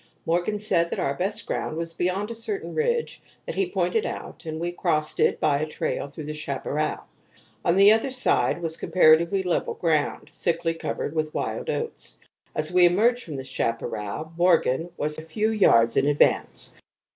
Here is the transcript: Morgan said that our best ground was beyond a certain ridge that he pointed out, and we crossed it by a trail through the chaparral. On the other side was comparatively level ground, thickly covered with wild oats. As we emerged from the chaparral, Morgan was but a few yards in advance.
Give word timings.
Morgan 0.25 0.57
said 0.57 0.89
that 0.89 0.97
our 0.97 1.13
best 1.13 1.45
ground 1.45 1.77
was 1.77 1.93
beyond 1.93 2.31
a 2.31 2.33
certain 2.33 2.73
ridge 2.73 3.21
that 3.45 3.53
he 3.53 3.69
pointed 3.69 4.03
out, 4.03 4.45
and 4.45 4.59
we 4.59 4.71
crossed 4.71 5.19
it 5.19 5.39
by 5.39 5.59
a 5.59 5.65
trail 5.67 6.07
through 6.07 6.23
the 6.23 6.33
chaparral. 6.33 7.03
On 7.63 7.75
the 7.75 7.91
other 7.91 8.09
side 8.09 8.63
was 8.63 8.77
comparatively 8.77 9.43
level 9.43 9.75
ground, 9.75 10.31
thickly 10.33 10.73
covered 10.73 11.13
with 11.13 11.35
wild 11.35 11.69
oats. 11.69 12.17
As 12.55 12.71
we 12.71 12.87
emerged 12.87 13.21
from 13.21 13.35
the 13.35 13.45
chaparral, 13.45 14.33
Morgan 14.35 14.89
was 14.97 15.17
but 15.17 15.23
a 15.23 15.27
few 15.27 15.51
yards 15.51 15.95
in 15.95 16.07
advance. 16.07 16.73